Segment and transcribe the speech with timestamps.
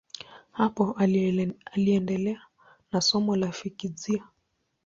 [0.51, 0.95] Hapo
[1.73, 2.41] aliendelea
[2.91, 4.23] na somo la fizikia.